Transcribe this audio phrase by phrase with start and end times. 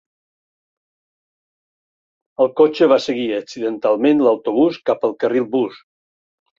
[2.45, 5.83] El cotxe va seguir accidentalment l'autobús cap al carril bus.